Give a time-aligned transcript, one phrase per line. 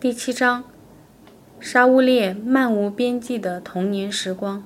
[0.00, 0.62] 第七章：
[1.58, 4.62] 沙乌烈漫无边际的童年时光。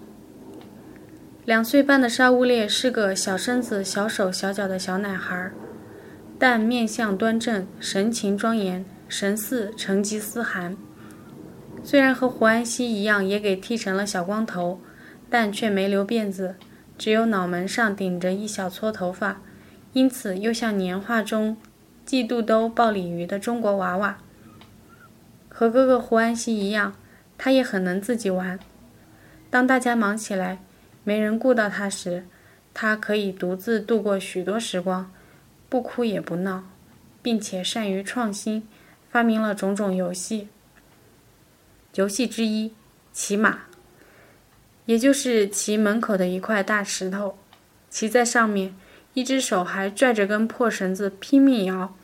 [1.46, 5.50] 两岁半的沙乌烈是个小身子、小手小脚的小男孩，
[6.38, 10.76] 但面相端正，神情庄严，神似成吉思汗。
[11.82, 14.82] 虽然和胡安西一样，也给剃成了小光头，
[15.30, 16.56] 但却没留辫子，
[16.98, 19.40] 只有脑门上顶着一小撮头发，
[19.94, 21.56] 因此又像年画中
[22.04, 24.18] 系肚兜抱鲤鱼的中国娃娃。
[25.54, 26.96] 和哥哥胡安西一样，
[27.36, 28.58] 他也很能自己玩。
[29.50, 30.62] 当大家忙起来，
[31.04, 32.24] 没人顾到他时，
[32.72, 35.12] 他可以独自度过许多时光，
[35.68, 36.64] 不哭也不闹，
[37.20, 38.66] 并且善于创新，
[39.10, 40.48] 发明了种种游戏。
[41.96, 42.72] 游戏之一，
[43.12, 43.64] 骑马，
[44.86, 47.36] 也就是骑门口的一块大石头，
[47.90, 48.74] 骑在上面，
[49.12, 51.94] 一只手还拽着根破绳子拼命摇，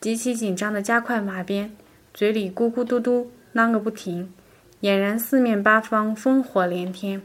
[0.00, 1.74] 极其紧张地加快马鞭，
[2.16, 4.32] 嘴里咕咕嘟嘟囔个不停，
[4.80, 7.20] 俨然四面八方烽火连天。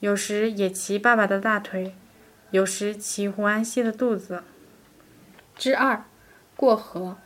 [0.00, 1.94] 有时也骑爸爸的大腿，
[2.50, 4.42] 有时骑胡安西的肚子。
[5.56, 6.04] 之二，
[6.56, 7.16] 过河。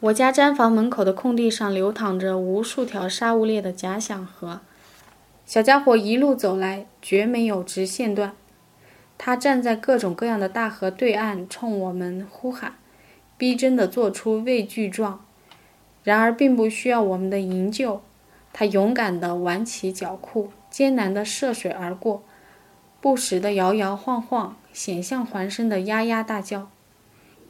[0.00, 4.60] 我家毡房门口的空地上流淌着无数条沙乌烈的假想河，
[5.46, 8.34] 小家伙一路走来绝没有直线段。
[9.16, 12.74] 他站在各种各样的大河对岸，冲我们呼喊，
[13.42, 15.26] 逼真的做出畏惧状。
[16.04, 18.00] 然而并不需要我们的营救，
[18.52, 20.52] 他勇敢地挽起脚裤。
[20.70, 22.22] 艰难地涉水而过，
[23.00, 26.70] 不时地摇摇晃晃，险象环生的呀呀大叫。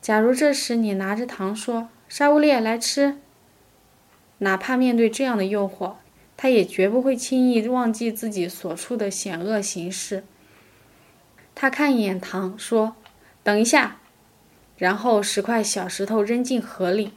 [0.01, 3.19] 假如这时你拿着糖说：“沙乌烈来吃。”
[4.39, 5.97] 哪怕面对这样的诱惑，
[6.39, 10.25] 他也绝不会轻易忘记自己所处的险恶形势。
[11.55, 12.97] 他看一眼糖，说
[13.45, 13.99] ：“等一下。”
[14.83, 17.13] 然后十块小石头扔进河里，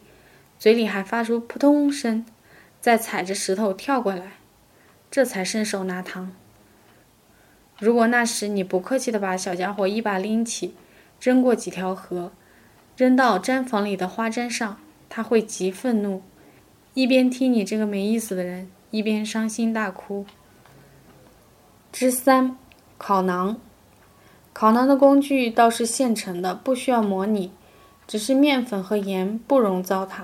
[0.59, 2.23] 嘴里还发出扑通声，
[2.79, 4.33] 再踩着石头跳过来。
[5.09, 6.31] 这才伸手拿糖。
[7.79, 10.75] 如果那时你不客气地把小家伙一把拎起，
[11.19, 12.31] 扔过几条河，
[12.95, 14.77] 扔到毡房里的花毡上，
[15.09, 16.21] 他会极愤怒，
[16.93, 20.27] 一边踢你这个没意思的人，一边伤心大哭。
[21.91, 22.55] 之三，
[22.99, 23.55] 烤馕。
[24.55, 27.51] 烤馕的工具倒是现成的，不需要模拟，
[28.07, 30.21] 只是面粉和盐不容糟蹋。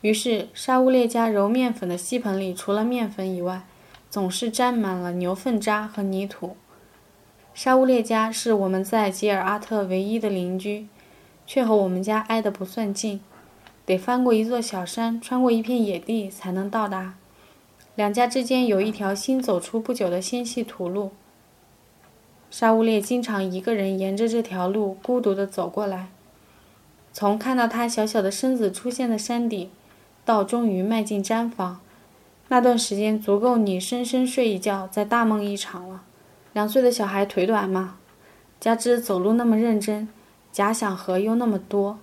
[0.00, 3.62] 于是沙乌列家揉面粉的锡盆里，除了面粉以外，
[4.08, 6.56] 总是沾满了牛粪渣和泥土。
[7.52, 10.86] 沙乌列家是我们在吉尔阿特唯一的邻居，
[11.44, 13.20] 却和我们家挨得不算近，
[13.84, 17.14] 得翻过一座小山，穿过一片野地才能到达。
[17.96, 21.10] 两家之间有一条新走出不久的纤细土路。
[22.58, 26.08] 沙乌列经常一个人沿着这条路孤独地走过来，
[27.12, 29.68] 从看到他小小的身子出现在山顶，
[30.24, 31.80] 到终于迈进毡房。
[32.48, 36.04] 那段时间足够你深深睡一觉，再大梦一场了。
[36.54, 37.98] 两岁的小孩腿短嘛，
[38.58, 40.08] 加之走路那么认真，
[40.50, 41.98] 假想河又那么多，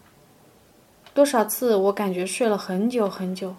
[1.15, 3.55] 多少次我感觉睡了很久很久。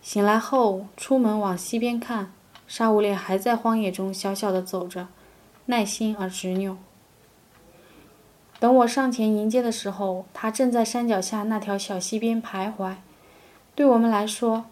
[0.00, 2.32] 醒来后出门往西边看，
[2.66, 5.06] 沙乌烈还在荒野中小小的走着，
[5.66, 6.78] 耐心而执拗。
[8.58, 12.94] 等我上前迎接的时候，他正在山脚下那条小溪边徘徊。
[13.74, 14.66] 对我们来说，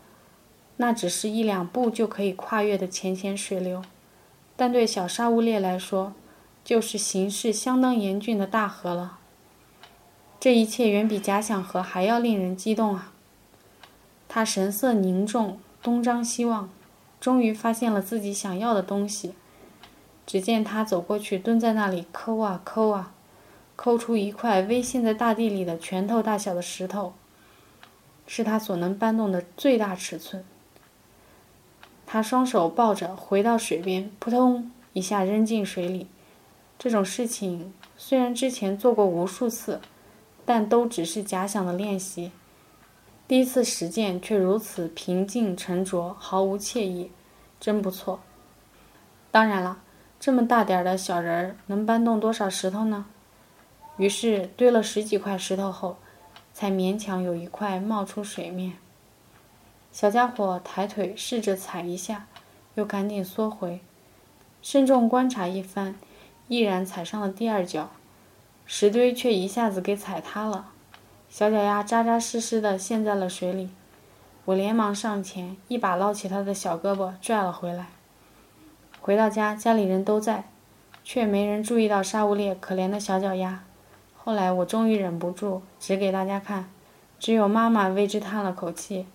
[0.76, 3.82] 那只是一两步就可以跨越的浅浅水流，
[4.56, 6.12] 但对小沙乌列来说，
[6.62, 9.18] 就是形势相当严峻的大河了。
[10.38, 13.12] 这一切远比假想河还要令人激动啊！
[14.28, 16.70] 他神色凝重，东张西望，
[17.20, 19.34] 终于发现了自己想要的东西。
[20.30, 23.12] 只见他走过去，蹲在那里抠啊抠啊，
[23.74, 27.14] 抠出一块微陷在大地里的拳头大小的石头，
[28.28, 30.44] 是他所能搬动的最大尺寸。
[32.06, 36.06] 他双手抱着回到水边，扑通一下扔进水里。
[36.78, 39.80] 这种事情虽然之前做过无数次，
[40.46, 42.30] 但都只是假想的练习。
[43.26, 47.10] 第一次实践却如此平静沉着，毫无惬意，
[47.58, 48.20] 真不错。
[49.32, 49.80] 当然了，
[50.20, 53.06] 这么大点儿的小人儿能搬动多少石头呢？
[53.96, 55.96] 于是堆了十几块石头后，
[56.52, 58.74] 才勉强有一块冒出水面。
[59.90, 62.26] 小家伙抬腿试着踩一下，
[62.74, 63.80] 又赶紧缩回，
[64.60, 65.96] 慎重观察一番，
[66.48, 67.88] 毅然踩上了第二脚，
[68.66, 70.66] 石堆却一下子给踩塌了，
[71.30, 73.70] 小脚丫扎扎实实的陷在了水里。
[74.44, 77.86] 我连忙上前，一把捞起他的小胳膊拽了回来。
[79.00, 80.44] 回到家，家里人都在，
[81.02, 83.64] 却没人注意到沙乌烈可怜的小脚丫。
[84.16, 86.68] 后来我终于忍不住，指给大家看，
[87.18, 89.06] 只有妈妈为之叹了口气。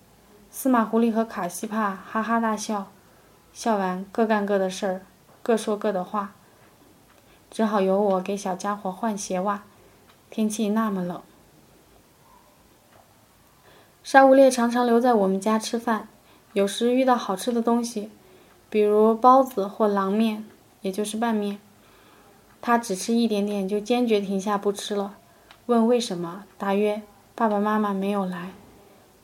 [0.50, 2.86] 司马狐狸和卡西帕哈哈大笑，
[3.52, 5.00] 笑完各干各的事儿，
[5.42, 6.32] 各说各的话，
[7.50, 9.62] 只好由我给小家伙换鞋袜。
[10.28, 11.22] 天气那么冷，
[14.02, 16.08] 沙乌烈常常留在我们家吃饭，
[16.52, 18.10] 有时遇到好吃的东西，
[18.68, 20.44] 比如包子或狼面，
[20.80, 21.58] 也就是拌面，
[22.60, 25.14] 他只吃一点点就坚决停下不吃了，
[25.66, 27.02] 问为什么，答曰
[27.34, 28.50] 爸爸妈妈没有来。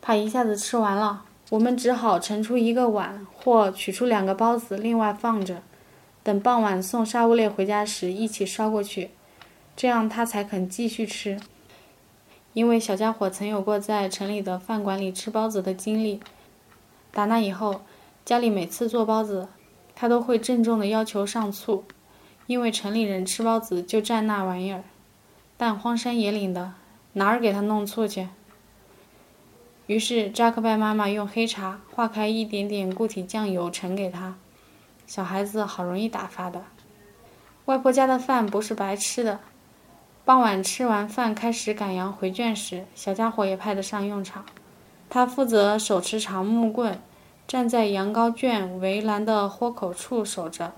[0.01, 5.63] 怕一下子吃完了，我们只好盛出一个碗，或取出两个包子另外放着，
[6.23, 9.11] 等傍晚送沙乌烈回家时一起捎过去，
[9.77, 11.39] 这样他才肯继续吃。
[12.53, 16.21] 因为小家伙曾有过在城里的饭馆里吃包子的经历，
[17.11, 17.81] 打那以后，
[18.25, 19.49] 家里每次做包子，
[19.95, 21.85] 他都会郑重地要求上醋，
[22.47, 24.85] 因为城里人吃包子就蘸那玩意儿，
[25.57, 26.75] 但荒山野岭的，
[27.15, 28.29] 哪儿给他弄醋去？
[29.89, 34.37] 于是扎克拜妈妈用黑茶化开一点点固体酱油盛给他。
[35.07, 36.63] 小孩子好容易打发的。
[37.67, 39.41] 外婆家的饭不是白吃的。
[40.25, 44.47] 傍晚吃完饭开始赶羊回圈时，小家伙也派得上用场。
[45.11, 46.99] 他负责手持长木棍，
[47.53, 50.73] 站在羊羔圈围栏的豁口处守着。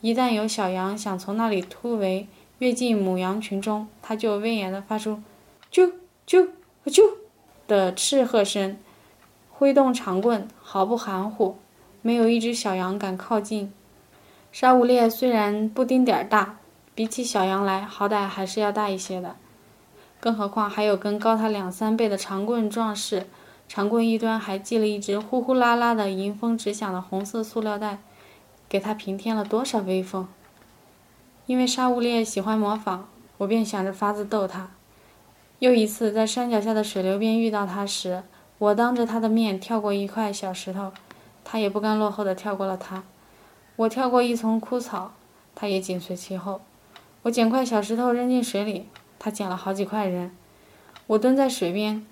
[0.00, 2.28] 一旦有小羊想从那里突围
[2.58, 5.20] 跃进母羊群中，他就威严地发出
[5.72, 6.50] “啾啾
[6.86, 7.02] 啾”。
[7.66, 8.78] 的斥喝声，
[9.50, 11.56] 挥动长棍，毫不含糊，
[12.02, 13.72] 没有一只小羊敢靠近。
[14.52, 16.60] 沙乌烈虽然不丁点儿大，
[16.94, 19.34] 比起小羊来，好歹还是要大一些的。
[20.20, 23.26] 更何况还有根高他两三倍的长棍壮士，
[23.68, 27.98] 长棍一端还系了一只呼呼啦啦的迎风直响的红色塑料袋，
[28.68, 30.28] 给他平添了多少威风！
[31.46, 34.70] 因为沙乌烈喜欢模仿，我便想着法子逗他。
[35.58, 38.22] 又一次在山脚下的水流边遇到他时，
[38.58, 40.92] 我当着他的面跳过一块小石头，
[41.44, 43.02] 他也不甘落后的跳过了它。
[43.76, 45.14] 我跳过一丛枯草，
[45.54, 46.60] 他也紧随其后。
[47.22, 48.88] 我捡块小石头扔进水里，
[49.18, 50.30] 他捡了好几块扔。
[51.06, 52.04] 我蹲在水边，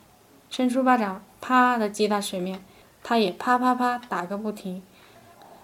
[0.49, 2.63] 伸出巴掌，啪的击打水面，
[3.03, 4.83] 他也啪啪啪打个不停，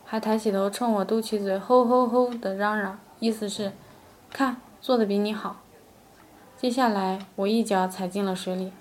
[0.04, 3.72] 还抬起头冲我嘟起嘴，吼吼吼的嚷嚷，意思是，
[4.30, 5.56] 看，做的比你好。
[6.56, 8.72] 接下来，我一脚踩进了水里，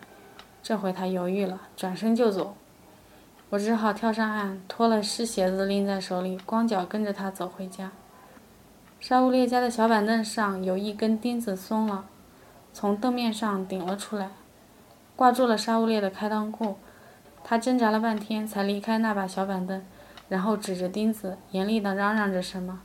[0.64, 2.56] 这回他犹豫了，转身就走。
[3.50, 7.92] 我只好跳上岸，脱了湿鞋子拎在手里，光脚跟着他走回家。
[9.00, 12.06] 沙乌烈家的小板凳上有一根钉子松了，
[12.74, 14.32] 从凳面上顶了出来，
[15.16, 16.78] 挂住了沙乌烈的开裆裤。
[17.44, 19.82] 他挣扎了半天，才离开那把小板凳，
[20.30, 22.82] 然后指着钉子，严厉地嚷嚷着什么。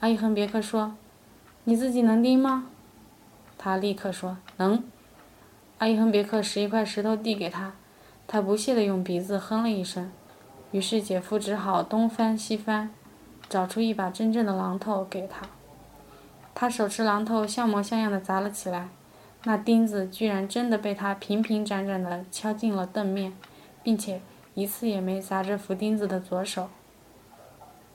[0.00, 0.94] 阿伊亨别克说
[1.64, 2.68] ：“你自己能钉吗？”
[3.58, 4.82] 他立刻说：“能。”
[5.78, 7.74] 阿伊亨别克拾一块石头递给他，
[8.26, 10.10] 他不屑地用鼻子哼了一声。
[10.70, 12.90] 于是姐夫只好东翻西翻，
[13.48, 15.46] 找出一把真正的榔头给他。
[16.54, 18.88] 他手持榔头，像模像样地砸了起来。
[19.46, 23.32] 那钉子居然真的被他平平展展地敲进了凳面，
[23.80, 24.20] 并且
[24.54, 26.68] 一次也没砸着扶钉子的左手。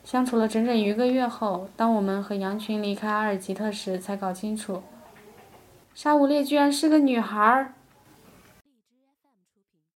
[0.02, 4.82] 相处了整整一个月后，当我们和羊群离开阿尔吉特时，才搞清楚。
[5.94, 7.74] 沙武烈居然是个女孩儿。